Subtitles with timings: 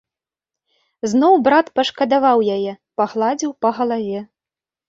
[1.11, 4.19] Зноў брат пашкадаваў яе, пагладзіў па галаве.